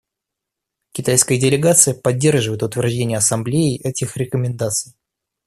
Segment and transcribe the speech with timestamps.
[0.93, 4.93] Китайская делегация поддерживает утверждение Ассамблеей этих рекомендаций.